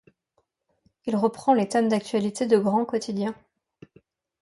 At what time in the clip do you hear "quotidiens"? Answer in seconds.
2.85-3.35